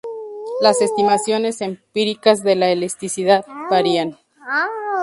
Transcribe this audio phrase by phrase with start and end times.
[0.61, 4.17] Las estimaciones empíricas de la elasticidad varían.